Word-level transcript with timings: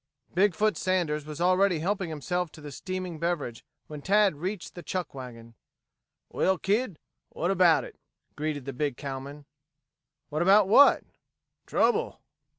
Big 0.33 0.55
foot 0.55 0.77
Sanders 0.77 1.25
was 1.27 1.39
already 1.39 1.77
helping 1.77 2.09
himself 2.09 2.51
to 2.51 2.59
the 2.59 2.71
steaming 2.71 3.19
beverage, 3.19 3.63
when 3.85 4.01
Tad 4.01 4.35
reached 4.37 4.73
the 4.73 4.81
chuck 4.81 5.13
wagon. 5.13 5.53
"Well, 6.27 6.57
kid, 6.57 6.97
what 7.29 7.51
about 7.51 7.83
it?" 7.83 7.99
greeted 8.35 8.65
the 8.65 8.73
big 8.73 8.97
cowman. 8.97 9.45
"What 10.29 10.41
about 10.41 10.67
what?" 10.67 11.03
"Trouble." 11.67 12.19